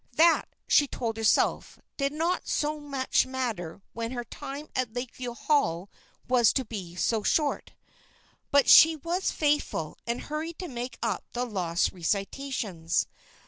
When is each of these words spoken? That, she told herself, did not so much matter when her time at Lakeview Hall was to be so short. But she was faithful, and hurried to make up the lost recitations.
That, 0.15 0.45
she 0.67 0.87
told 0.87 1.15
herself, 1.15 1.77
did 1.95 2.11
not 2.11 2.47
so 2.47 2.79
much 2.79 3.27
matter 3.27 3.83
when 3.93 4.13
her 4.13 4.23
time 4.23 4.67
at 4.75 4.93
Lakeview 4.95 5.35
Hall 5.35 5.91
was 6.27 6.51
to 6.53 6.65
be 6.65 6.95
so 6.95 7.21
short. 7.21 7.73
But 8.49 8.67
she 8.67 8.95
was 8.95 9.29
faithful, 9.29 9.95
and 10.07 10.21
hurried 10.21 10.57
to 10.57 10.67
make 10.67 10.97
up 11.03 11.25
the 11.33 11.45
lost 11.45 11.91
recitations. 11.91 13.05